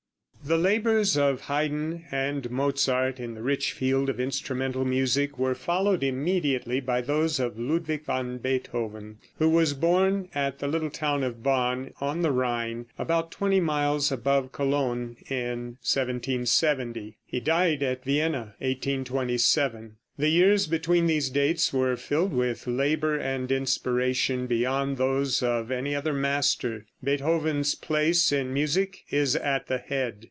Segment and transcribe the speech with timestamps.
[0.43, 6.03] The labors of Haydn and Mozart in the rich field of instrumental music were followed
[6.03, 11.41] immediately by those of Ludwig van Beethoven, who was born at the little town of
[11.43, 17.17] Bonn, on the Rhine, about twenty miles above Cologne, in 1770.
[17.23, 19.95] He died at Vienna, 1827.
[20.17, 25.95] The years between these dates were filled with labor and inspiration, beyond those of any
[25.95, 26.87] other master.
[27.01, 30.17] Beethoven's place in music is at the head.